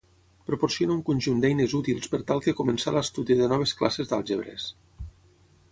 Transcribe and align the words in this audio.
Proporciona 0.51 0.95
un 0.99 1.03
conjunt 1.09 1.43
d'eines 1.43 1.75
útils 1.81 2.09
per 2.15 2.21
tal 2.31 2.41
que 2.47 2.55
començar 2.61 2.95
l'estudi 2.97 3.39
de 3.43 3.53
noves 3.53 3.75
classes 3.83 4.13
d'àlgebres. 4.15 4.69